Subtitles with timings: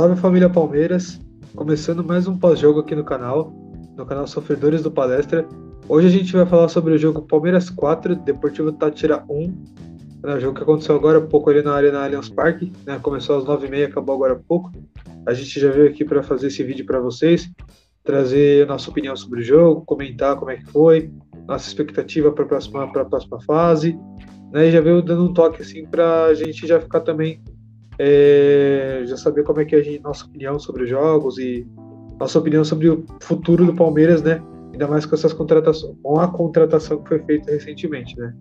[0.00, 1.20] Salve família Palmeiras,
[1.54, 3.52] começando mais um pós-jogo aqui no canal,
[3.98, 5.46] no canal Sofredores do Palestra.
[5.86, 9.48] Hoje a gente vai falar sobre o jogo Palmeiras 4, Deportivo Tátira 1,
[10.24, 13.36] né, o jogo que aconteceu agora há pouco ali na Arena Allianz Parque, né, começou
[13.36, 14.72] às 9h30, acabou agora há pouco.
[15.26, 17.52] A gente já veio aqui para fazer esse vídeo para vocês,
[18.02, 21.12] trazer a nossa opinião sobre o jogo, comentar como é que foi,
[21.46, 23.98] nossa expectativa para a próxima, próxima fase,
[24.50, 27.42] né, e já veio dando um toque assim para a gente já ficar também
[28.02, 31.66] é, já saber como é que é a gente, nossa opinião sobre os jogos e
[32.18, 34.42] nossa opinião sobre o futuro do Palmeiras, né?
[34.72, 38.34] Ainda mais com essas contratações, com a contratação que foi feita recentemente, né?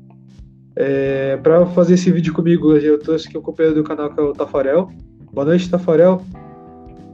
[0.78, 4.24] É, para fazer esse vídeo comigo, eu trouxe aqui o companheiro do canal que é
[4.24, 4.90] o Tafarel.
[5.34, 6.22] Boa noite, Tafarel.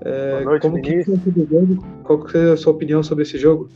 [0.01, 1.19] É, Boa noite, como Vinícius.
[1.23, 3.69] Que, qual que é a sua opinião sobre esse jogo?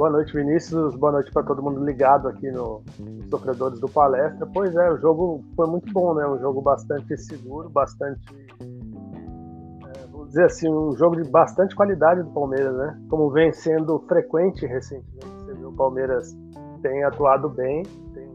[0.00, 0.96] Boa noite, Vinícius.
[0.96, 2.82] Boa noite para todo mundo ligado aqui no
[3.28, 4.46] Sofredores do Palestra.
[4.46, 6.26] Pois é, o jogo foi muito bom, né?
[6.26, 8.18] Um jogo bastante seguro, bastante.
[8.62, 12.98] É, vamos dizer assim, um jogo de bastante qualidade do Palmeiras, né?
[13.10, 15.26] Como vem sendo frequente recentemente.
[15.44, 16.34] Você viu, o Palmeiras
[16.80, 17.82] tem atuado bem,
[18.14, 18.30] tem,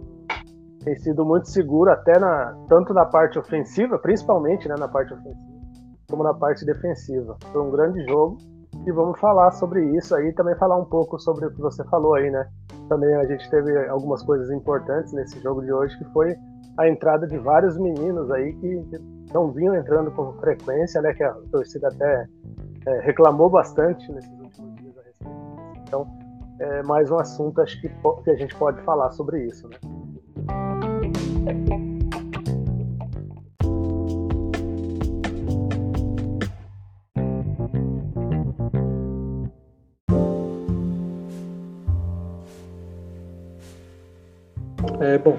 [0.83, 5.59] tem sido muito seguro, até na, tanto na parte ofensiva, principalmente né, na parte ofensiva,
[6.07, 7.35] como na parte defensiva.
[7.51, 8.37] Foi um grande jogo
[8.85, 12.15] e vamos falar sobre isso aí, também falar um pouco sobre o que você falou
[12.15, 12.47] aí, né?
[12.89, 16.35] Também a gente teve algumas coisas importantes nesse jogo de hoje, que foi
[16.77, 18.83] a entrada de vários meninos aí que
[19.33, 21.13] não vinham entrando com frequência, né?
[21.13, 22.27] Que a torcida até
[22.85, 25.35] é, reclamou bastante nesses últimos dias a respeito.
[25.87, 26.07] Então,
[26.59, 27.89] é mais um assunto acho que,
[28.23, 29.94] que a gente pode falar sobre isso, né?
[45.15, 45.37] É, bom,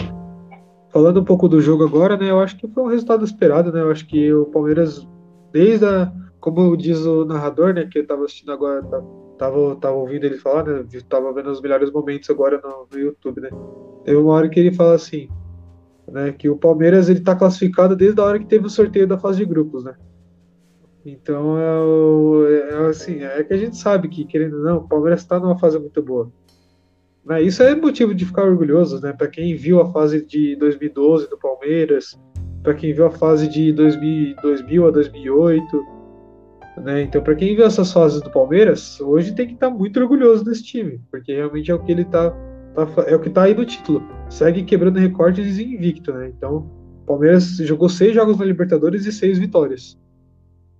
[0.89, 3.83] falando um pouco do jogo agora, né, eu acho que foi um resultado esperado, né,
[3.83, 5.07] eu acho que o Palmeiras,
[5.53, 6.11] desde a,
[6.41, 9.03] como diz o narrador, né, que eu tava assistindo agora, tá,
[9.37, 13.43] tava, tava ouvindo ele falar, né, tava vendo os melhores momentos agora no, no YouTube,
[13.43, 13.51] né,
[14.03, 15.29] teve uma hora que ele fala assim,
[16.11, 19.19] né, que o Palmeiras, ele tá classificado desde a hora que teve o sorteio da
[19.19, 19.95] fase de grupos, né,
[21.05, 25.21] então, é, é, assim, é que a gente sabe que, querendo ou não, o Palmeiras
[25.21, 26.33] está numa fase muito boa.
[27.27, 27.43] Né?
[27.43, 29.13] Isso é motivo de ficar orgulhoso, né?
[29.13, 32.17] Para quem viu a fase de 2012 do Palmeiras,
[32.63, 35.85] para quem viu a fase de 2000, 2000 a 2008,
[36.85, 37.03] né?
[37.03, 40.45] Então, para quem viu essas fases do Palmeiras, hoje tem que estar tá muito orgulhoso
[40.45, 43.55] desse time, porque realmente é o que ele tá, tá é o que tá aí
[43.55, 44.07] no título.
[44.31, 46.33] Segue quebrando recordes invicto, né?
[46.37, 46.71] Então,
[47.03, 49.99] o Palmeiras jogou seis jogos na Libertadores e seis vitórias.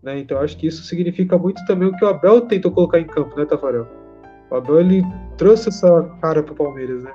[0.01, 0.21] Né?
[0.21, 3.37] Então, acho que isso significa muito também o que o Abel tentou colocar em campo,
[3.37, 4.06] né, Tafarel?
[4.51, 5.03] O Abel ele
[5.37, 7.13] trouxe essa cara para o Palmeiras, né?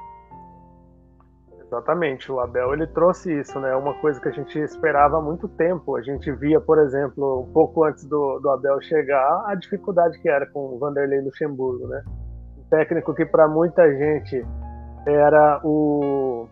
[1.71, 3.73] Exatamente, o Abel ele trouxe isso, né?
[3.75, 5.95] Uma coisa que a gente esperava há muito tempo.
[5.95, 10.27] A gente via, por exemplo, um pouco antes do, do Abel chegar, a dificuldade que
[10.27, 12.03] era com o Vanderlei Luxemburgo, né?
[12.57, 14.45] Um técnico que para muita gente
[15.07, 16.45] era o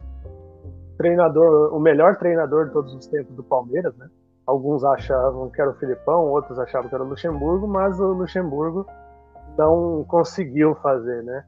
[0.97, 4.07] treinador, o melhor treinador de todos os tempos do Palmeiras, né?
[4.47, 8.85] Alguns achavam que era o Filipão, outros achavam que era o Luxemburgo, mas o Luxemburgo
[9.59, 11.43] não conseguiu fazer, né?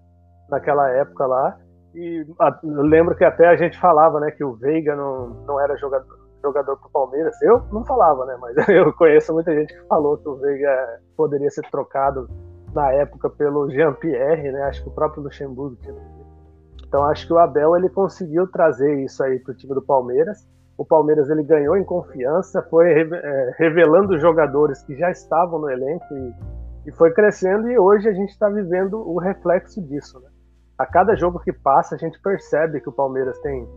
[0.50, 1.58] Naquela época lá.
[1.96, 5.78] E a, lembro que até a gente falava, né, que o Veiga não, não era
[5.78, 7.42] jogador, jogador pro Palmeiras.
[7.42, 11.50] Eu não falava, né, mas eu conheço muita gente que falou que o Veiga poderia
[11.50, 12.30] ser trocado
[12.74, 14.64] na época pelo Jean-Pierre, né?
[14.64, 15.96] Acho que o próprio Luxemburgo tinha.
[16.86, 20.46] Então acho que o Abel ele conseguiu trazer isso aí pro time do Palmeiras.
[20.78, 26.06] O Palmeiras ele ganhou em confiança, foi é, revelando jogadores que já estavam no elenco
[26.14, 26.34] e
[26.86, 30.20] e foi crescendo e hoje a gente está vivendo o reflexo disso.
[30.20, 30.30] Né?
[30.78, 33.68] A cada jogo que passa, a gente percebe que o Palmeiras tem,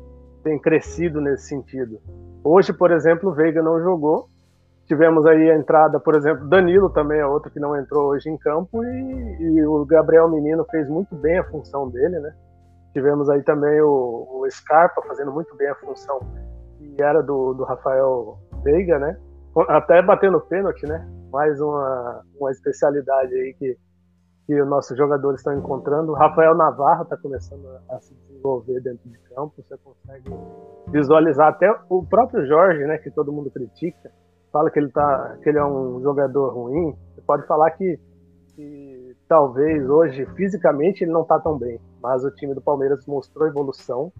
[0.43, 2.01] tem crescido nesse sentido.
[2.43, 4.29] Hoje, por exemplo, o Veiga não jogou.
[4.87, 8.37] Tivemos aí a entrada, por exemplo, Danilo também é outro que não entrou hoje em
[8.37, 12.35] campo e, e o Gabriel Menino fez muito bem a função dele, né?
[12.93, 16.21] Tivemos aí também o, o Scarpa fazendo muito bem a função
[16.77, 19.17] que era do, do Rafael Veiga, né?
[19.69, 21.07] Até batendo pênalti, né?
[21.35, 23.77] Mais uma, uma especialidade aí que,
[24.47, 26.13] que os nossos jogadores estão encontrando.
[26.13, 30.31] O Rafael Navarro está começando a se desenvolver dentro de campo, você consegue
[30.93, 34.13] visualizar até o próprio Jorge, né, que todo mundo critica,
[34.53, 36.97] fala que ele, tá, que ele é um jogador ruim.
[37.13, 37.99] Você pode falar que,
[38.55, 43.49] que talvez hoje fisicamente ele não está tão bem, mas o time do Palmeiras mostrou
[43.49, 44.13] evolução,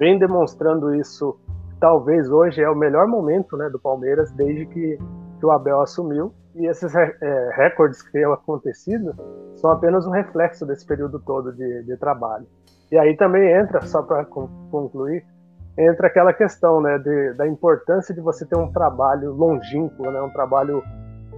[0.00, 1.38] vem demonstrando isso.
[1.78, 4.98] Talvez hoje é o melhor momento né, do Palmeiras desde que,
[5.38, 9.14] que o Abel assumiu e esses é, recordes que têm acontecido
[9.56, 12.46] são apenas um reflexo desse período todo de, de trabalho.
[12.90, 15.24] E aí também entra, só para concluir,
[15.76, 20.30] entra aquela questão, né, de, da importância de você ter um trabalho longínquo, né, um
[20.30, 20.82] trabalho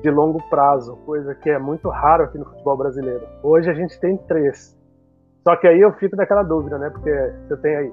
[0.00, 3.26] de longo prazo, coisa que é muito raro aqui no futebol brasileiro.
[3.43, 4.79] Hoje a gente tem três.
[5.43, 7.11] Só que aí eu fico naquela dúvida, né, porque
[7.49, 7.93] você tem aí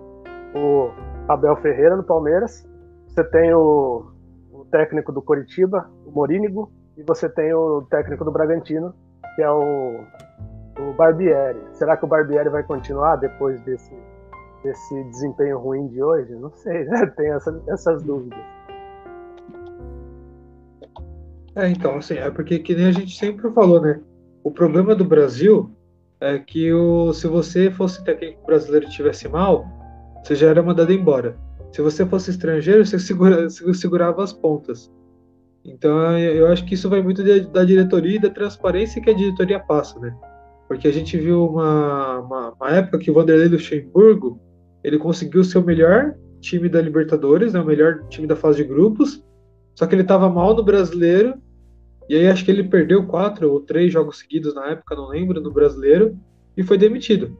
[0.54, 0.92] o
[1.27, 2.68] Abel Ferreira no Palmeiras,
[3.07, 4.12] você tem o,
[4.51, 8.94] o técnico do Coritiba, o Morínigo, e você tem o técnico do Bragantino,
[9.36, 10.00] que é o,
[10.80, 11.59] o Barbieri.
[11.74, 13.94] Será que o Barbieri vai continuar depois desse
[14.63, 16.33] esse desempenho ruim de hoje?
[16.36, 17.06] Não sei, né?
[17.15, 18.39] Tem essa, essas dúvidas.
[21.56, 24.01] É, então, assim, é porque que nem a gente sempre falou, né?
[24.44, 25.71] O problema do Brasil
[26.19, 29.65] é que o, se você fosse técnico brasileiro e estivesse mal,
[30.24, 31.38] você já era mandado embora.
[31.71, 34.91] Se você fosse estrangeiro, você, segura, você segurava as pontas.
[35.65, 39.59] Então, eu acho que isso vai muito da diretoria e da transparência que a diretoria
[39.59, 40.15] passa, né?
[40.67, 44.39] Porque a gente viu uma, uma, uma época que o Vanderlei Luxemburgo
[44.83, 48.69] ele conseguiu ser o melhor time da Libertadores, né, o melhor time da fase de
[48.69, 49.23] grupos,
[49.73, 51.33] só que ele estava mal no brasileiro,
[52.07, 55.41] e aí acho que ele perdeu quatro ou três jogos seguidos na época, não lembro,
[55.41, 56.15] no brasileiro,
[56.56, 57.35] e foi demitido.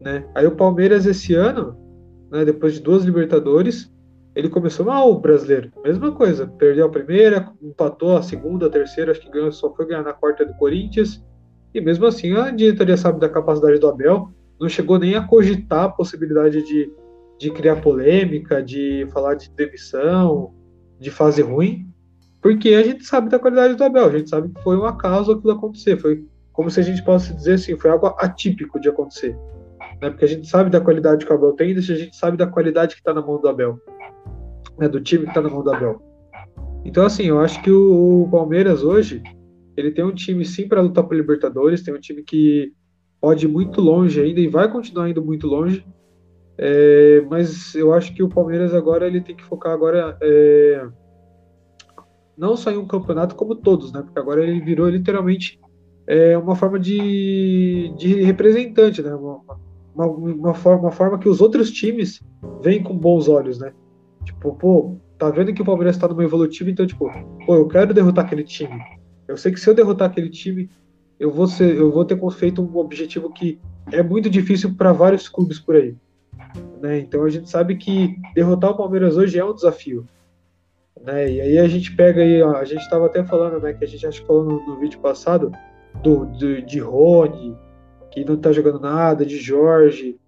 [0.00, 0.24] Né?
[0.34, 1.76] Aí o Palmeiras esse ano,
[2.30, 3.92] né, depois de duas Libertadores,
[4.34, 5.72] ele começou mal o brasileiro.
[5.82, 9.86] Mesma coisa, perdeu a primeira, empatou a segunda, a terceira, acho que ganhou, só foi
[9.86, 11.24] ganhar na quarta do Corinthians.
[11.74, 15.84] E mesmo assim a diretoria sabe da capacidade do Abel não chegou nem a cogitar
[15.84, 16.92] a possibilidade de,
[17.38, 20.52] de criar polêmica, de falar de demissão,
[20.98, 21.88] de fase ruim,
[22.42, 25.32] porque a gente sabe da qualidade do Abel, a gente sabe que foi um acaso
[25.32, 29.34] aquilo acontecer, foi como se a gente possa dizer assim, foi algo atípico de acontecer,
[30.00, 30.10] né?
[30.10, 32.94] Porque a gente sabe da qualidade que o Abel tem, a gente sabe da qualidade
[32.94, 33.80] que está na mão do Abel,
[34.80, 34.88] né?
[34.88, 36.00] Do time que está na mão do Abel.
[36.84, 39.22] Então assim, eu acho que o, o Palmeiras hoje
[39.76, 42.72] ele tem um time sim para lutar por Libertadores, tem um time que
[43.20, 45.84] pode ir muito longe ainda e vai continuar indo muito longe.
[46.58, 50.86] É, mas eu acho que o Palmeiras agora ele tem que focar agora é,
[52.36, 54.02] não só em um campeonato como todos, né?
[54.02, 55.58] Porque agora ele virou literalmente
[56.06, 59.14] é, uma forma de, de representante, né?
[59.14, 59.40] Uma,
[59.94, 62.22] uma, uma, forma, uma forma que os outros times
[62.62, 63.72] veem com bons olhos, né?
[64.24, 67.10] Tipo, pô, tá vendo que o Palmeiras tá numa evolutiva, então, tipo,
[67.46, 68.80] pô, eu quero derrotar aquele time.
[69.26, 70.68] Eu sei que se eu derrotar aquele time,
[71.18, 73.60] eu vou, ser, eu vou ter feito um objetivo que
[73.92, 75.94] é muito difícil para vários clubes por aí.
[76.80, 76.98] Né?
[77.00, 80.06] Então a gente sabe que derrotar o Palmeiras hoje é um desafio.
[81.00, 81.30] Né?
[81.30, 84.06] E aí a gente pega aí, a gente estava até falando, né, que a gente
[84.06, 85.52] acho que falou no, no vídeo passado,
[86.02, 87.56] do, do, de Rony,
[88.10, 90.18] que não está jogando nada, de Jorge.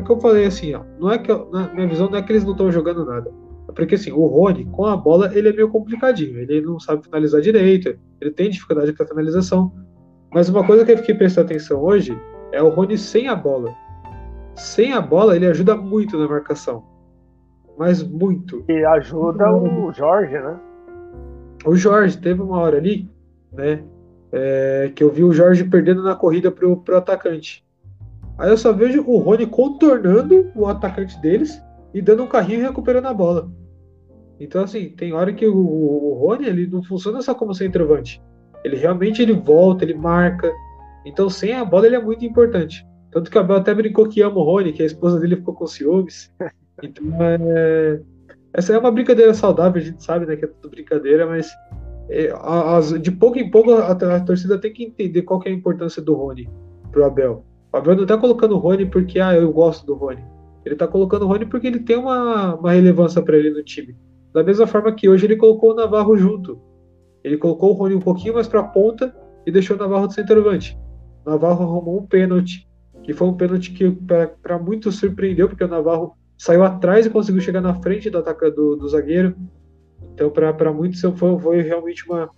[0.00, 2.22] É que eu falei assim, ó, não é que eu, na minha visão não é
[2.22, 3.30] que eles não estão jogando nada.
[3.68, 6.38] É porque assim, o Rony, com a bola, ele é meio complicadinho.
[6.38, 9.70] Ele não sabe finalizar direito, ele tem dificuldade com a finalização.
[10.32, 12.18] Mas uma coisa que eu fiquei prestando atenção hoje
[12.50, 13.74] é o Rony sem a bola.
[14.54, 16.82] Sem a bola, ele ajuda muito na marcação.
[17.78, 18.64] Mas muito.
[18.68, 20.58] E ajuda o Jorge, né?
[21.66, 23.10] O Jorge, teve uma hora ali,
[23.52, 23.84] né?
[24.32, 27.64] É, que eu vi o Jorge perdendo na corrida pro, pro atacante.
[28.40, 32.62] Aí eu só vejo o Rony contornando o atacante deles e dando um carrinho e
[32.62, 33.50] recuperando a bola.
[34.40, 38.20] Então, assim, tem hora que o, o Rony ele não funciona só como centroavante.
[38.64, 40.50] Ele realmente ele volta, ele marca.
[41.04, 42.82] Então, sem a bola, ele é muito importante.
[43.10, 45.54] Tanto que o Abel até brincou que ama o Rony, que a esposa dele ficou
[45.54, 46.32] com ciúmes.
[46.82, 48.00] Então, é...
[48.54, 51.46] essa é uma brincadeira saudável, a gente sabe né, que é tudo brincadeira, mas
[52.08, 55.52] é, as, de pouco em pouco a, a, torcida tem que entender qual que é
[55.52, 56.48] a importância do Rony
[56.90, 57.44] pro Abel.
[57.72, 60.24] O Abel não tá colocando o Rony porque ah, eu gosto do Rony.
[60.64, 63.96] Ele tá colocando o Rony porque ele tem uma, uma relevância para ele no time.
[64.32, 66.60] Da mesma forma que hoje ele colocou o Navarro junto.
[67.22, 69.14] Ele colocou o Rony um pouquinho mais para a ponta
[69.46, 70.78] e deixou o Navarro de centroavante.
[71.24, 72.68] O Navarro arrumou um pênalti,
[73.02, 73.90] que foi um pênalti que
[74.42, 78.50] para muitos surpreendeu, porque o Navarro saiu atrás e conseguiu chegar na frente do ataque
[78.50, 79.36] do, do zagueiro.
[80.14, 82.30] Então, para muitos, foi, foi realmente uma,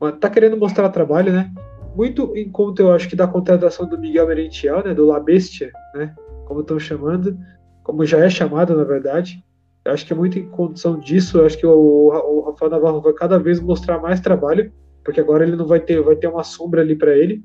[0.00, 1.52] uma, Tá querendo mostrar trabalho, né?
[1.94, 4.94] Muito em conta, eu acho que da contratação do Miguel Merentiel, né?
[4.94, 6.14] Do La Bestia, né?
[6.46, 7.36] Como estão chamando,
[7.84, 9.44] como já é chamado, na verdade.
[9.84, 11.38] Eu acho que é muito em condição disso.
[11.38, 14.72] Eu acho que o, o Rafael Navarro vai cada vez mostrar mais trabalho,
[15.04, 17.44] porque agora ele não vai ter, vai ter uma sombra ali para ele.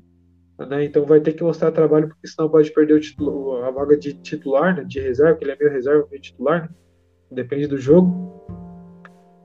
[0.58, 0.84] Né?
[0.84, 4.74] Então vai ter que mostrar trabalho, porque senão pode perder o a vaga de titular,
[4.74, 4.84] né?
[4.84, 6.68] de reserva, que ele é meio reserva, meio titular, né?
[7.30, 8.42] depende do jogo.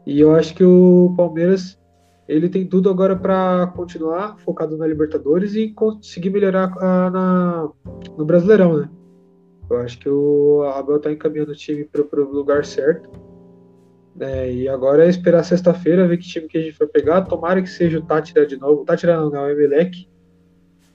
[0.05, 1.79] E eu acho que o Palmeiras
[2.27, 7.69] ele tem tudo agora para continuar focado na Libertadores e conseguir melhorar a, na,
[8.17, 8.89] no Brasileirão, né?
[9.69, 13.09] Eu acho que o Abel está encaminhando o time para o lugar certo.
[14.19, 17.21] É, e agora é esperar sexta-feira, ver que time que a gente vai pegar.
[17.23, 18.85] Tomara que seja o Tátira de novo.
[18.85, 20.07] Tátira não, não, é o Emelec.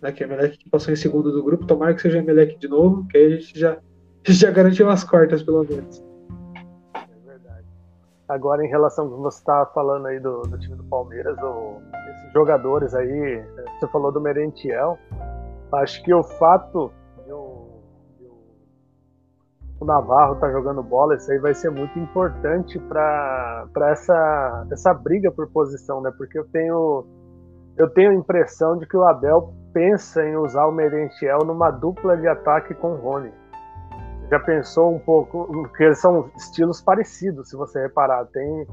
[0.00, 1.66] Né, que é o Emelec que passou em segundo do grupo.
[1.66, 3.78] Tomara que seja o Emelec de novo, que aí a gente já,
[4.24, 6.07] já garantiu umas quartas, pelo menos.
[8.28, 11.80] Agora em relação ao que você estava falando aí do, do, time do Palmeiras, o,
[12.10, 13.42] esses jogadores aí,
[13.80, 14.98] você falou do Merentiel,
[15.72, 16.92] acho que o fato
[17.24, 17.80] de o,
[18.18, 18.26] de
[19.80, 24.92] o Navarro estar tá jogando bola, isso aí vai ser muito importante para essa, essa
[24.92, 26.12] briga por posição, né?
[26.16, 27.06] Porque eu tenho,
[27.76, 32.16] eu tenho a impressão de que o Abel pensa em usar o Merentiel numa dupla
[32.16, 33.32] de ataque com o Rony
[34.30, 38.26] já pensou um pouco, porque eles são estilos parecidos, se você reparar.
[38.26, 38.66] Tem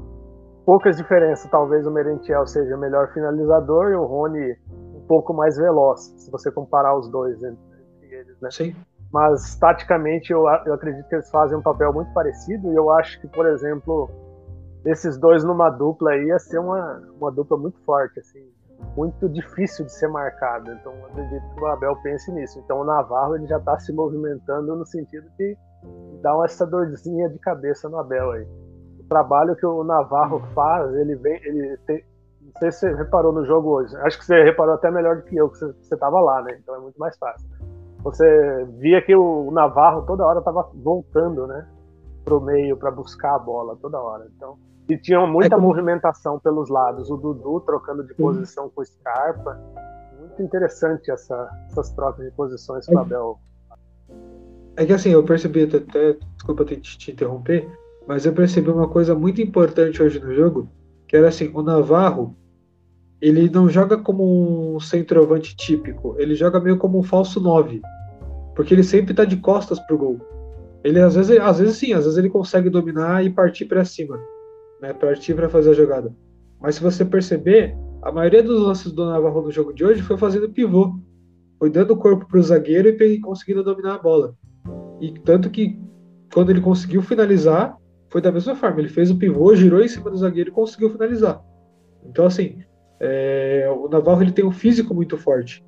[0.64, 1.50] poucas diferenças.
[1.50, 4.56] Talvez o Merentiel seja melhor finalizador e o Rony
[4.94, 7.58] um pouco mais veloz, se você comparar os dois entre,
[8.02, 8.50] eles, né?
[8.50, 8.76] Sim.
[9.12, 13.20] Mas taticamente eu, eu acredito que eles fazem um papel muito parecido e eu acho
[13.20, 14.10] que, por exemplo,
[14.84, 18.55] esses dois numa dupla aí ia ser uma, uma dupla muito forte, assim
[18.96, 20.72] muito difícil de ser marcado.
[20.72, 22.58] Então, acredito que o Abel pense nisso.
[22.64, 25.56] Então, o Navarro ele já está se movimentando no sentido de
[26.22, 28.46] dar essa dorzinha de cabeça no Abel aí.
[28.98, 32.04] O trabalho que o Navarro faz, ele vem, ele tem,
[32.42, 33.94] não sei se você reparou no jogo hoje.
[33.98, 36.58] Acho que você reparou até melhor do que eu, que você estava lá, né?
[36.60, 37.48] Então é muito mais fácil.
[38.02, 41.66] Você via que o Navarro toda hora estava voltando, né?
[42.24, 44.26] Pro meio para buscar a bola toda hora.
[44.36, 44.56] Então
[44.88, 45.68] e tinha muita é como...
[45.68, 47.10] movimentação pelos lados.
[47.10, 49.60] O Dudu trocando de posição com o Scarpa.
[50.18, 53.38] Muito interessante essa, essas trocas de posições que o é Abel.
[54.76, 57.68] É que assim, eu percebi até, desculpa te, te interromper,
[58.06, 60.68] mas eu percebi uma coisa muito importante hoje no jogo,
[61.08, 62.36] que era assim, o Navarro,
[63.20, 67.80] ele não joga como um centroavante típico, ele joga meio como um falso 9,
[68.54, 70.20] porque ele sempre está de costas pro gol.
[70.84, 74.20] Ele às vezes, às vezes sim, às vezes ele consegue dominar e partir para cima
[74.80, 76.14] né, partir para fazer a jogada.
[76.60, 80.16] Mas se você perceber, a maioria dos lances do Navarro no jogo de hoje foi
[80.16, 80.98] fazendo pivô.
[81.58, 84.34] Foi dando o corpo para o zagueiro e conseguindo dominar a bola.
[85.00, 85.78] E tanto que
[86.32, 87.76] quando ele conseguiu finalizar,
[88.10, 88.80] foi da mesma forma.
[88.80, 91.42] Ele fez o pivô, girou em cima do zagueiro e conseguiu finalizar.
[92.04, 92.62] Então, assim,
[93.00, 95.64] é, o Navarro ele tem um físico muito forte.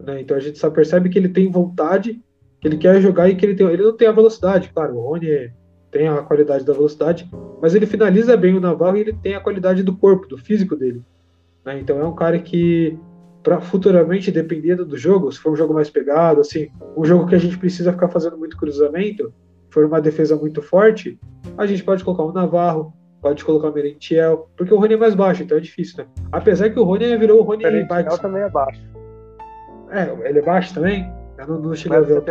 [0.00, 0.20] Né?
[0.20, 2.20] Então a gente só percebe que ele tem vontade,
[2.60, 3.66] que ele quer jogar e que ele tem.
[3.66, 4.96] Ele não tem a velocidade, claro.
[4.96, 5.52] O Rony é,
[5.92, 7.30] tem a qualidade da velocidade,
[7.60, 10.74] mas ele finaliza bem o Navarro e ele tem a qualidade do corpo, do físico
[10.74, 11.02] dele.
[11.64, 11.78] Né?
[11.78, 12.98] Então é um cara que,
[13.42, 17.34] para futuramente, dependendo do jogo, se for um jogo mais pegado, assim, um jogo que
[17.34, 19.32] a gente precisa ficar fazendo muito cruzamento,
[19.68, 21.20] for uma defesa muito forte,
[21.56, 25.14] a gente pode colocar o Navarro, pode colocar o Merentiel, porque o Rony é mais
[25.14, 26.06] baixo, então é difícil, né?
[26.32, 28.82] Apesar que o Rony virou o Rony Merentiel também é baixo.
[29.90, 31.12] É, ele é baixo também?
[31.38, 32.24] Eu não, não cheguei a ver o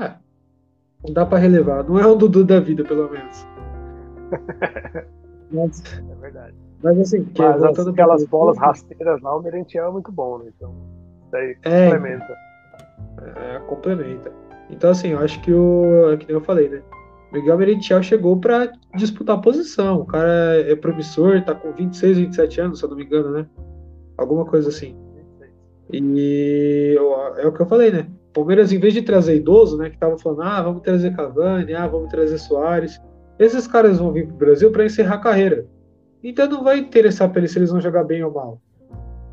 [0.00, 0.14] É,
[1.04, 1.84] não dá para relevar.
[1.84, 3.46] Não é um Dudu da vida, pelo menos.
[5.50, 6.54] mas, é verdade.
[6.82, 10.50] Mas assim, que, mas voltando aquelas bolas rasteiras lá, o Merentiel é muito bom, né?
[10.56, 10.74] Então,
[11.26, 12.36] isso aí é, complementa.
[13.36, 14.32] É, complementa.
[14.70, 16.12] Então, assim, eu acho que o.
[16.12, 16.82] É que nem eu falei, né?
[17.32, 20.00] Miguel Merentiel chegou para disputar a posição.
[20.00, 23.46] O cara é promissor, tá com 26, 27 anos, se eu não me engano, né?
[24.16, 24.96] Alguma coisa assim.
[25.92, 26.96] E
[27.38, 28.06] é o que eu falei, né?
[28.32, 31.86] Palmeiras, em vez de trazer idoso, né, que tava falando, ah, vamos trazer Cavani, ah,
[31.86, 33.00] vamos trazer Soares,
[33.38, 35.66] esses caras vão vir para o Brasil para encerrar a carreira.
[36.22, 38.60] Então não vai interessar para eles se eles vão jogar bem ou mal.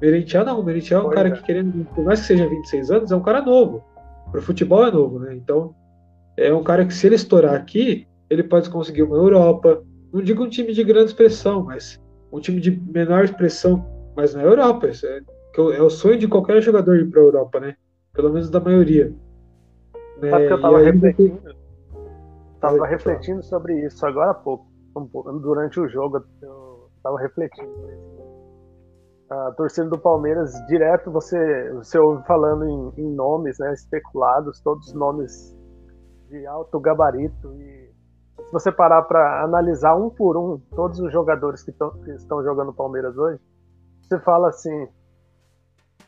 [0.02, 1.32] Merentiel não, Merentiel é um cara é.
[1.32, 3.84] que, querendo, por mais que seja 26 anos, é um cara novo.
[4.32, 5.34] Para o futebol é novo, né?
[5.36, 5.74] Então
[6.38, 9.84] é um cara que, se ele estourar aqui, ele pode conseguir uma Europa.
[10.14, 12.00] Não digo um time de grande expressão, mas
[12.32, 13.86] um time de menor expressão,
[14.16, 14.88] mas na Europa.
[14.88, 15.22] Isso é,
[15.58, 17.76] é o sonho de qualquer jogador ir para a Europa, né?
[18.16, 19.14] Pelo menos da maioria.
[20.18, 20.30] Né?
[20.30, 21.56] Sabe que eu estava refletindo?
[22.56, 24.66] Estava refletindo sobre isso agora há pouco,
[25.42, 27.72] durante o jogo, eu estava refletindo.
[29.30, 34.94] A torcida do Palmeiras, direto você, você ouve falando em, em nomes né, especulados, todos
[34.94, 35.56] nomes
[36.30, 37.54] de alto gabarito.
[37.60, 37.92] E
[38.46, 42.44] se você parar para analisar um por um todos os jogadores que, tão, que estão
[42.44, 43.40] jogando Palmeiras hoje,
[44.02, 44.88] você fala assim: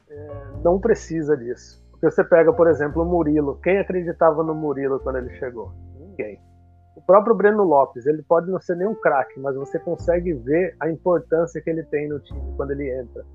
[0.09, 1.86] é, não precisa disso.
[1.99, 3.59] Porque você pega, por exemplo, o Murilo.
[3.63, 5.71] Quem acreditava no Murilo quando ele chegou?
[5.99, 6.39] Ninguém.
[6.95, 10.75] O próprio Breno Lopes, ele pode não ser nem um craque, mas você consegue ver
[10.79, 13.25] a importância que ele tem no time quando ele entra.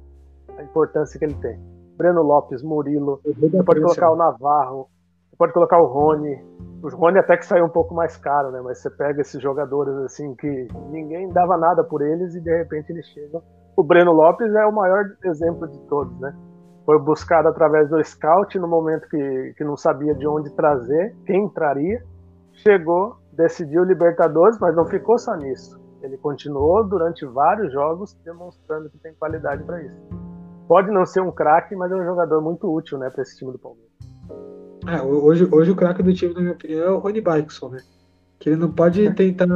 [0.56, 1.60] A importância que ele tem.
[1.96, 4.88] Breno Lopes, Murilo, você pode colocar o Navarro,
[5.28, 6.40] você pode colocar o Rony.
[6.82, 8.60] O Rony até que saiu um pouco mais caro, né?
[8.60, 12.90] Mas você pega esses jogadores assim que ninguém dava nada por eles e de repente
[12.90, 13.42] eles chegam.
[13.76, 16.34] O Breno Lopes é o maior exemplo de todos, né?
[16.84, 21.44] Foi buscado através do scout no momento que, que não sabia de onde trazer, quem
[21.44, 22.02] entraria.
[22.52, 25.80] Chegou, decidiu Libertadores, mas não ficou só nisso.
[26.02, 29.96] Ele continuou durante vários jogos demonstrando que tem qualidade para isso.
[30.66, 33.52] Pode não ser um craque, mas é um jogador muito útil né, para esse time
[33.52, 33.92] do Palmeiras.
[34.86, 37.78] É, hoje, hoje o craque do time, na minha opinião, é o Rony Bikeson, né?
[38.40, 39.46] Que ele não pode tentar.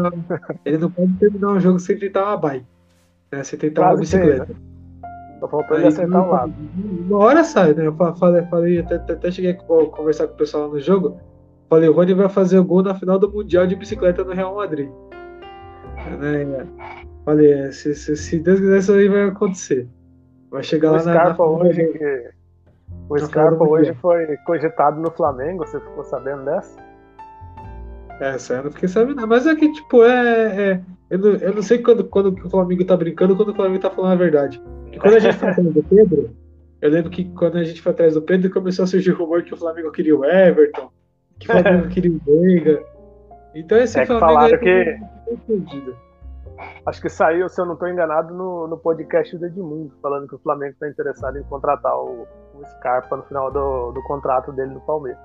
[0.65, 2.67] ele não pode terminar um jogo sem tentar uma bike.
[3.33, 3.43] Né?
[3.43, 4.47] Sem tentar Quase uma bicicleta.
[4.47, 4.76] Tem, né?
[5.41, 6.55] Tô faltando Aí, acertar o lado.
[7.09, 7.87] Uma hora sai, né?
[7.87, 11.19] Eu falei, falei até, até cheguei a conversar com o pessoal no jogo.
[11.69, 14.55] Falei, o Rony vai fazer o gol na final do Mundial de Bicicleta no Real
[14.55, 14.89] Madrid.
[16.19, 16.67] Né?
[17.25, 19.89] Falei, se, se, se Deus quiser, isso aí vai acontecer.
[20.51, 22.31] Vai chegar o lá Scarpa na, na hoje que...
[23.09, 26.77] O Scarpa hoje foi cogitado no Flamengo, você ficou sabendo dessa?
[28.21, 30.73] Essa eu não fiquei sabendo, mas é que, tipo, é.
[30.73, 33.81] é eu, não, eu não sei quando, quando o Flamengo tá brincando quando o Flamengo
[33.81, 34.63] tá falando a verdade.
[34.97, 36.31] E quando a gente foi atrás do Pedro,
[36.81, 39.55] eu lembro que quando a gente foi atrás do Pedro, começou a surgir rumor que
[39.55, 40.91] o Flamengo queria o Everton,
[41.39, 42.83] que o Flamengo queria o Veiga.
[43.55, 44.99] Então esse é Flamengo falaram que...
[46.87, 50.35] Acho que saiu, se eu não estou enganado, no, no podcast do Edmundo, falando que
[50.35, 54.73] o Flamengo está interessado em contratar o, o Scarpa no final do, do contrato dele
[54.73, 55.21] no Palmeiras.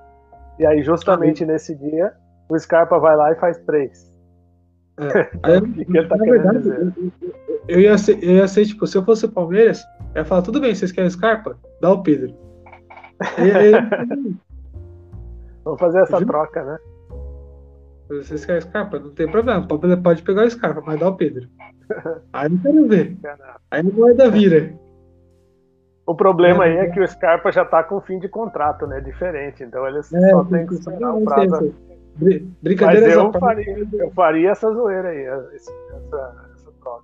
[0.58, 2.12] E aí, justamente nesse dia,
[2.50, 4.12] o Scarpa vai lá e faz três.
[5.00, 5.30] É.
[5.42, 6.92] Aí, o que, que ele tá na verdade, dizer?
[7.48, 9.82] Eu, eu, ia ser, eu ia ser, tipo, se eu fosse o Palmeiras,
[10.14, 11.56] eu ia falar, tudo bem, vocês querem Scarpa?
[11.80, 12.34] Dá o Pedro.
[15.64, 16.78] Vamos fazer essa troca, né?
[18.08, 18.98] Vocês querem Scarpa?
[18.98, 19.60] Não tem problema.
[19.60, 21.48] O Palmeiras pode pegar o Scarpa, mas dá o Pedro.
[22.32, 23.16] Aí não quero ver.
[23.70, 24.74] Aí a moeda vira.
[26.04, 29.00] O problema é, aí é que o Scarpa já tá com fim de contrato, né?
[29.00, 29.62] Diferente.
[29.62, 31.74] Então ele é, só tem que esperar o prazo.
[32.60, 35.72] Brincadeira Mas eu faria, eu faria essa zoeira aí, essa,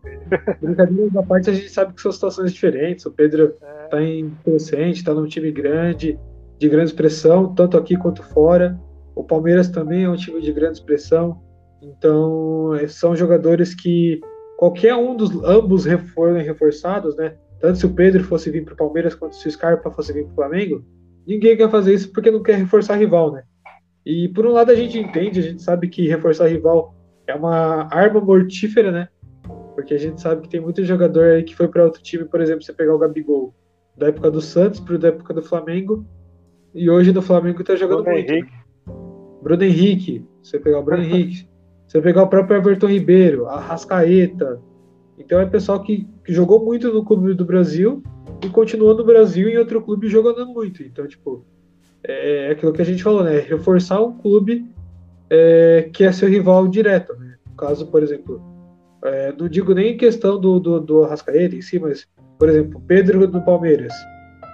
[0.05, 0.57] aí.
[0.61, 3.07] Brincadeiras da parte, a gente sabe que são situações diferentes.
[3.07, 3.89] O Pedro é.
[3.89, 6.19] tá em crescente, tá num time grande,
[6.59, 8.79] de grande expressão, tanto aqui quanto fora.
[9.15, 11.41] O Palmeiras também é um time de grande expressão.
[11.83, 14.21] Então, é, são jogadores que
[14.57, 17.37] qualquer um dos ambos forem reforçados, né?
[17.61, 20.25] Tanto se o Pedro fosse vir para o Palmeiras quanto se o Scarpa fosse vir
[20.25, 20.85] para o Flamengo,
[21.27, 23.43] ninguém quer fazer isso porque não quer reforçar rival, né?
[24.05, 26.95] E por um lado a gente entende, a gente sabe que reforçar rival
[27.27, 29.09] é uma arma mortífera, né?
[29.79, 32.41] Porque a gente sabe que tem muito jogador aí que foi para outro time, por
[32.41, 33.55] exemplo, você pegar o Gabigol
[33.97, 36.05] da época do Santos para da época do Flamengo,
[36.75, 38.29] e hoje no Flamengo tá jogando Bruno muito.
[38.29, 38.53] Henrique.
[39.41, 41.49] Bruno Henrique, você pegar o Bruno Henrique,
[41.87, 44.61] você pegar o próprio Everton Ribeiro, a Rascaeta.
[45.17, 48.03] Então é pessoal que, que jogou muito no clube do Brasil
[48.45, 50.83] e continuou no Brasil em outro clube jogando muito.
[50.83, 51.45] Então, tipo,
[52.03, 53.39] é, é aquilo que a gente falou, né?
[53.39, 54.69] Reforçar um clube
[55.31, 57.37] é, que é seu rival direto, né?
[57.49, 58.58] No caso, por exemplo,
[59.09, 62.07] é, não digo nem em questão do, do, do Arrascaeta em si, mas,
[62.39, 63.93] por exemplo, Pedro do Palmeiras.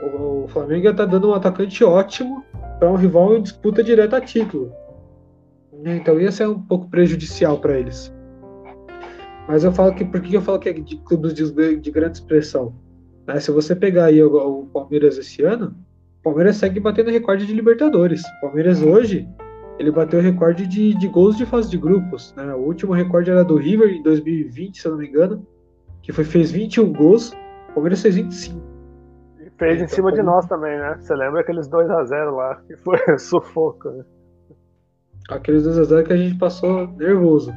[0.03, 2.45] O, o Flamengo está dando um atacante ótimo
[2.79, 4.73] para um rival em disputa direta a título.
[5.85, 8.12] Então ia ser um pouco prejudicial para eles.
[9.47, 12.19] Mas eu falo que por que eu falo que é de clubes de, de grande
[12.19, 12.75] expressão?
[13.27, 13.38] Né?
[13.40, 15.75] Se você pegar aí o, o Palmeiras esse ano,
[16.23, 18.23] Palmeiras segue batendo recorde de Libertadores.
[18.25, 19.29] O Palmeiras hoje,
[19.79, 22.35] ele bateu o recorde de, de gols de fase de grupos.
[22.37, 22.55] Né?
[22.55, 25.47] O último recorde era do River em 2020, se eu não me engano,
[26.03, 27.33] que foi, fez 21 gols.
[27.71, 28.61] O Palmeiras fez 25.
[29.41, 30.97] E fez então, em cima de nós também, né?
[31.01, 34.05] Você lembra aqueles 2 a 0 lá, que foi sufoco, né?
[35.31, 37.53] Aqueles 2 a 0 que a gente passou nervoso.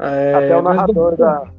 [0.00, 1.18] É, Até o narrador mas...
[1.18, 1.52] da,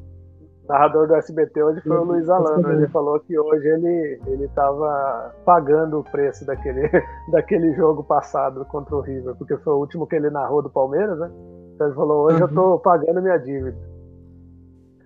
[0.70, 2.72] narrador do SBT hoje foi o Luiz Alano.
[2.72, 6.88] Ele falou que hoje ele ele estava pagando o preço daquele,
[7.32, 11.18] daquele jogo passado contra o River, porque foi o último que ele narrou do Palmeiras,
[11.18, 11.30] né?
[11.74, 12.42] Então ele falou: hoje uhum.
[12.42, 13.76] eu estou pagando minha dívida.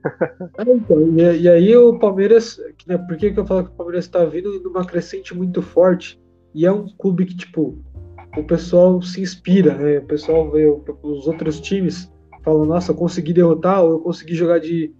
[0.59, 3.75] É, então, e, e, aí o Palmeiras, né, por que, que eu falo que o
[3.75, 6.23] Palmeiras está vindo numa crescente muito forte?
[6.55, 7.79] E é um clube que, tipo,
[8.37, 10.01] o pessoal se inspira, né?
[10.01, 10.67] O pessoal vê
[11.03, 12.13] os outros times
[12.45, 14.95] falam, nossa, eu consegui derrotar, ou eu consegui jogar de,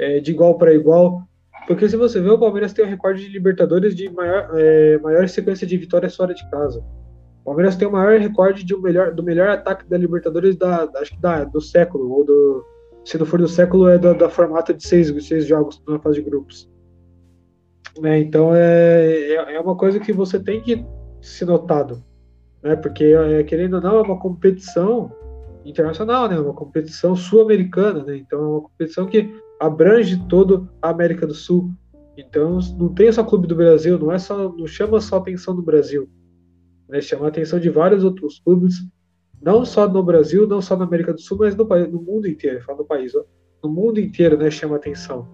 [0.00, 1.22] é, de igual para igual.
[1.66, 5.28] Porque se você vê, o Palmeiras tem o recorde de Libertadores de maior, é, maior
[5.28, 6.82] sequência de vitórias fora de casa.
[7.42, 10.90] O Palmeiras tem o maior recorde de um melhor, do melhor ataque da Libertadores da,
[10.96, 12.64] acho que da, do século, ou do,
[13.04, 16.16] se não for do século, é da, da formata de seis, seis jogos na fase
[16.16, 16.68] de grupos.
[18.02, 20.84] É, então é, é, é uma coisa que você tem que
[21.20, 22.02] se notado,
[22.62, 22.74] né?
[22.76, 25.12] Porque é, querendo ou não é uma competição
[25.64, 26.38] internacional, né?
[26.38, 28.16] Uma competição sul-americana, né?
[28.16, 29.28] Então é uma competição que
[29.60, 31.70] abrange toda a América do Sul.
[32.16, 35.54] Então não tem só clube do Brasil, não é só não chama só a atenção
[35.54, 36.08] do Brasil,
[36.88, 37.00] né?
[37.00, 38.76] Chama a atenção de vários outros clubes,
[39.40, 42.62] não só no Brasil, não só na América do Sul, mas no, no mundo inteiro.
[42.62, 43.22] Fala no país, ó,
[43.62, 44.50] no mundo inteiro, né?
[44.50, 45.28] Chama atenção.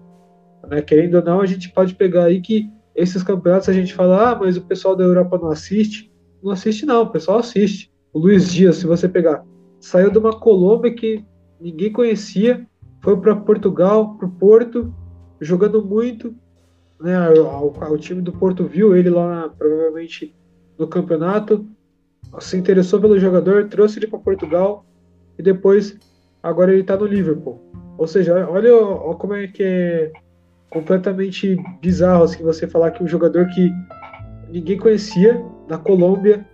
[0.69, 0.81] Né?
[0.81, 4.35] Querendo ou não, a gente pode pegar aí que esses campeonatos a gente fala, ah,
[4.35, 6.11] mas o pessoal da Europa não assiste.
[6.43, 7.91] Não assiste não, o pessoal assiste.
[8.13, 9.45] O Luiz Dias, se você pegar,
[9.79, 11.23] saiu de uma Colômbia que
[11.59, 12.65] ninguém conhecia,
[13.07, 14.93] foi para Portugal, para o Porto,
[15.39, 16.35] jogando muito.
[16.99, 20.35] Né, o, time do Porto viu ele lá, provavelmente,
[20.77, 21.65] no campeonato,
[22.41, 24.85] se interessou pelo jogador, trouxe ele para Portugal.
[25.39, 25.97] e depois
[26.43, 27.61] agora ele está no Liverpool.
[27.97, 30.11] Ou seja, olha, olha como é que é
[30.69, 33.71] completamente bizarro assim, você falar que um jogador que
[34.51, 36.45] ninguém conhecia na Colômbia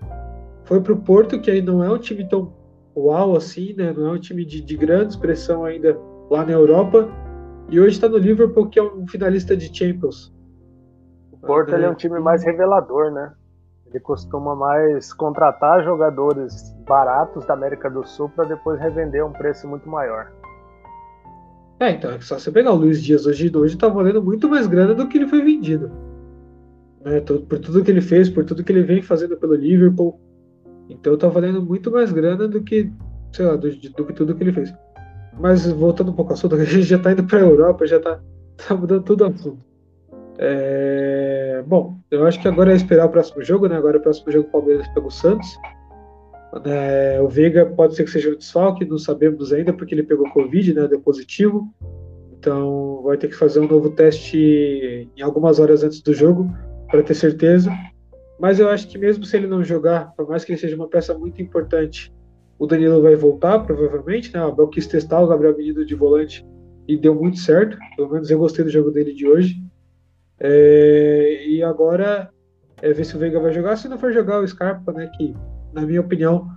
[0.65, 2.53] foi para o Porto, que aí não é um time tão
[2.95, 3.91] uau assim, né?
[3.91, 5.97] Não é um time de, de grande expressão ainda
[6.29, 7.09] lá na Europa.
[7.69, 10.33] E hoje está no Liverpool, que é um finalista de Champions.
[11.31, 13.33] O Porto é um time mais revelador, né?
[13.87, 19.31] Ele costuma mais contratar jogadores baratos da América do Sul para depois revender a um
[19.31, 20.31] preço muito maior.
[21.79, 24.67] É, então é só você pegar o Luiz Dias hoje hoje tá valendo muito mais
[24.67, 25.91] grana do que ele foi vendido.
[27.03, 27.19] Né?
[27.21, 30.19] Por tudo que ele fez, por tudo que ele vem fazendo pelo Liverpool.
[30.89, 32.91] Então tá valendo muito mais grana do que,
[33.31, 34.73] sei lá, do, do que tudo que ele fez.
[35.39, 38.19] Mas voltando um pouco ao assunto, a gente já tá indo pra Europa, já tá,
[38.57, 39.63] tá mudando tudo o assunto.
[40.37, 41.63] É...
[41.67, 43.77] Bom, eu acho que agora é esperar o próximo jogo, né?
[43.77, 45.57] Agora é o próximo jogo o Palmeiras pega o Santos.
[46.65, 50.29] É, o Veiga pode ser que seja um desfalque, não sabemos ainda, porque ele pegou
[50.29, 50.87] Covid, né?
[50.87, 51.67] Deu positivo.
[52.37, 56.49] Então vai ter que fazer um novo teste em algumas horas antes do jogo,
[56.89, 57.71] para ter certeza.
[58.39, 60.87] Mas eu acho que mesmo se ele não jogar, por mais que ele seja uma
[60.87, 62.13] peça muito importante,
[62.57, 64.43] o Danilo vai voltar, provavelmente, né?
[64.45, 66.45] O Abel quis testar o Gabriel Menino de volante
[66.87, 67.77] e deu muito certo.
[67.95, 69.61] Pelo menos eu gostei do jogo dele de hoje.
[70.39, 72.29] É, e agora
[72.81, 73.77] é ver se o Veiga vai jogar.
[73.77, 75.09] Se não for jogar o Scarpa, né?
[75.17, 75.35] Que,
[75.73, 76.47] na minha opinião,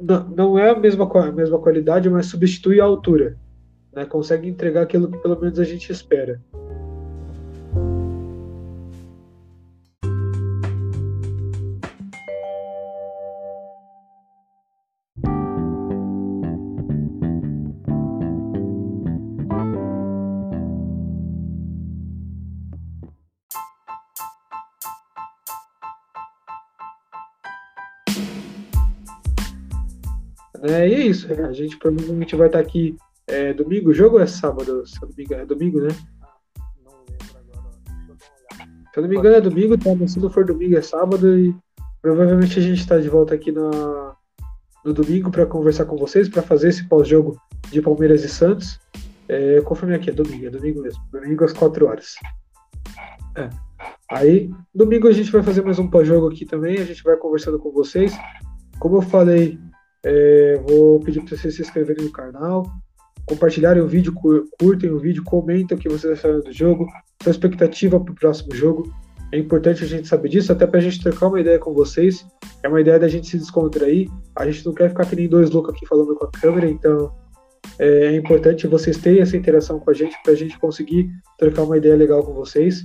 [0.00, 3.36] não, não é a mesma, a mesma qualidade, mas substitui a altura.
[3.92, 6.40] Né, consegue entregar aquilo que pelo menos a gente espera.
[31.32, 33.90] A gente provavelmente vai estar aqui é, domingo.
[33.90, 35.42] O jogo é sábado, se eu não me engano.
[35.42, 35.90] É domingo, né?
[38.92, 39.94] Se eu não me engano é domingo, tá?
[39.94, 41.54] Mas se não for domingo é sábado e
[42.02, 44.16] provavelmente a gente está de volta aqui na,
[44.84, 47.36] no domingo para conversar com vocês, para fazer esse pós-jogo
[47.70, 48.80] de Palmeiras e Santos.
[49.28, 49.58] É,
[49.94, 51.00] aqui, é domingo, é domingo mesmo.
[51.12, 52.14] Domingo às 4 horas.
[53.36, 53.48] É.
[54.10, 57.58] Aí, domingo a gente vai fazer mais um pós-jogo aqui também, a gente vai conversando
[57.60, 58.12] com vocês.
[58.80, 59.56] Como eu falei
[60.04, 62.66] é, vou pedir para vocês se inscreverem no canal,
[63.26, 64.14] compartilharem o vídeo,
[64.58, 66.86] curtem o vídeo, comentem o que vocês acharam do jogo,
[67.22, 68.92] sua expectativa para o próximo jogo.
[69.32, 72.26] É importante a gente saber disso, até para a gente trocar uma ideia com vocês.
[72.64, 74.10] É uma ideia da gente se descontrair.
[74.34, 77.14] A gente não quer ficar que nem dois loucos aqui falando com a câmera, então
[77.78, 81.08] é, é importante vocês terem essa interação com a gente para a gente conseguir
[81.38, 82.82] trocar uma ideia legal com vocês.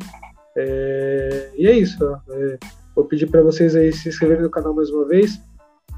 [0.55, 1.97] É, e é isso.
[2.05, 2.57] É,
[2.95, 5.41] vou pedir para vocês aí se inscreverem no canal mais uma vez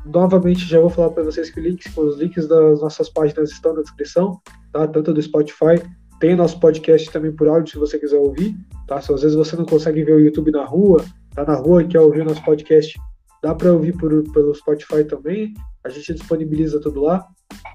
[0.08, 3.82] novamente já vou falar para vocês que links, os links das nossas páginas estão na
[3.82, 4.40] descrição,
[4.72, 4.88] tá?
[4.88, 5.82] Tanto do Spotify,
[6.20, 8.56] tem o nosso podcast também por áudio, se você quiser ouvir,
[8.88, 9.00] tá?
[9.02, 11.04] Se às vezes você não consegue ver o YouTube na rua,
[11.36, 13.00] tá na rua e quer ouvir o nosso podcast,
[13.44, 17.26] dá para ouvir por, pelo Spotify também, a gente disponibiliza tudo lá.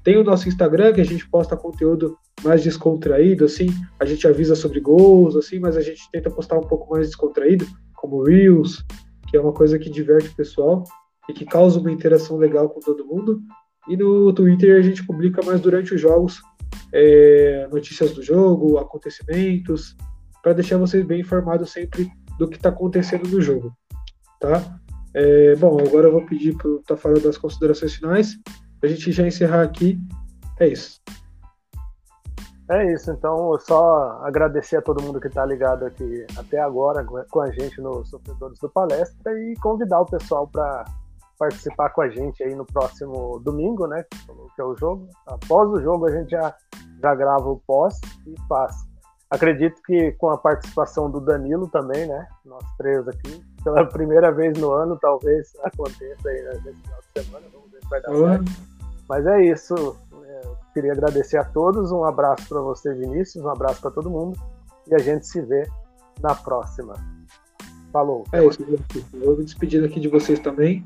[0.03, 3.67] Tem o nosso Instagram, que a gente posta conteúdo mais descontraído, assim,
[3.99, 7.65] a gente avisa sobre gols, assim, mas a gente tenta postar um pouco mais descontraído,
[7.95, 8.83] como Reels,
[9.29, 10.83] que é uma coisa que diverte o pessoal
[11.29, 13.41] e que causa uma interação legal com todo mundo.
[13.87, 16.41] E no Twitter a gente publica mais durante os jogos
[16.91, 19.95] é, notícias do jogo, acontecimentos,
[20.41, 23.73] para deixar vocês bem informados sempre do que está acontecendo no jogo.
[24.39, 24.79] Tá?
[25.13, 28.37] É, bom, agora eu vou pedir para o Tafarel das considerações finais,
[28.81, 29.97] a gente já encerrar aqui.
[30.59, 31.01] É isso.
[32.69, 37.41] É isso, então só agradecer a todo mundo que está ligado aqui até agora com
[37.41, 40.85] a gente no Sofredores do Palestra e convidar o pessoal para
[41.37, 44.03] participar com a gente aí no próximo domingo, né?
[44.55, 45.07] Que é o jogo.
[45.27, 46.55] Após o jogo, a gente já,
[47.01, 48.75] já grava o pós e faz.
[49.29, 52.27] Acredito que com a participação do Danilo também, né?
[52.45, 57.23] Nós três aqui, pela primeira vez no ano, talvez aconteça aí né, nesse final de
[57.23, 57.45] semana.
[57.51, 58.51] Vamos ver se vai dar certo.
[59.09, 59.73] Mas é isso.
[60.11, 61.91] Eu queria agradecer a todos.
[61.91, 63.43] Um abraço para você, Vinícius.
[63.43, 64.39] Um abraço para todo mundo.
[64.87, 65.67] E a gente se vê
[66.21, 66.93] na próxima.
[67.91, 68.23] Falou.
[68.31, 69.05] É isso, gente.
[69.13, 70.83] Eu vou me despedindo aqui de vocês também.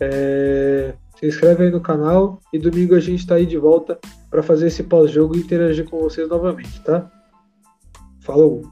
[0.00, 3.98] É, se inscreve aí no canal e domingo a gente está aí de volta
[4.30, 7.10] para fazer esse pós-jogo e interagir com vocês novamente, tá?
[8.20, 8.62] Falou!